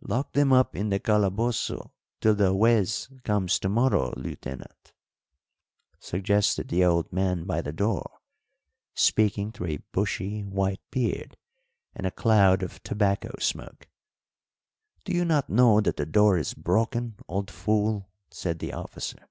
[0.00, 4.92] "Lock them up in the calaboso till the Juez comes to morrow, Lieutenant,"
[6.00, 8.18] suggested the old man by the door,
[8.96, 11.36] speaking through a bushy white beard
[11.94, 13.86] and a cloud of tobacco smoke.
[15.04, 19.28] "Do you not know that the door is broken, old fool?" said the officer.